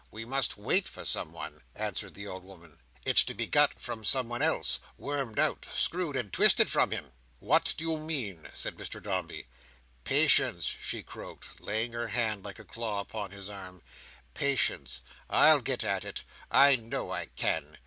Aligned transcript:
we 0.09 0.25
must 0.25 0.57
wait 0.57 0.87
for 0.87 1.05
someone," 1.05 1.61
answered 1.75 2.15
the 2.15 2.25
old 2.25 2.43
woman. 2.43 2.79
"It's 3.05 3.21
to 3.25 3.35
be 3.35 3.45
got 3.45 3.79
from 3.79 4.03
someone 4.03 4.41
else—wormed 4.41 5.37
out—screwed 5.37 6.15
and 6.15 6.33
twisted 6.33 6.71
from 6.71 6.89
him." 6.89 7.11
"What 7.37 7.75
do 7.77 7.83
you 7.85 7.99
mean?" 7.99 8.47
said 8.55 8.77
Mr 8.77 8.99
Dombey. 8.99 9.45
"Patience," 10.03 10.75
she 10.81 11.03
croaked, 11.03 11.59
laying 11.61 11.93
her 11.93 12.07
hand, 12.07 12.43
like 12.43 12.57
a 12.57 12.65
claw, 12.65 12.99
upon 12.99 13.29
his 13.29 13.47
arm. 13.47 13.83
"Patience. 14.33 15.01
I'll 15.29 15.61
get 15.61 15.83
at 15.83 16.03
it. 16.03 16.23
I 16.49 16.77
know 16.77 17.11
I 17.11 17.27
can! 17.27 17.77